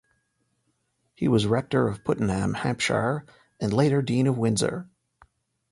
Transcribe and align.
He 1.13 1.27
was 1.27 1.45
Rector 1.45 1.87
of 1.87 2.03
Puttenham, 2.03 2.55
Hampshire, 2.55 3.23
and 3.59 3.71
later 3.71 4.01
Dean 4.01 4.25
of 4.25 4.35
Windsor. 4.35 4.89